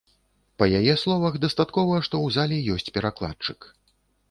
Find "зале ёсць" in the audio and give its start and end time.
2.39-2.93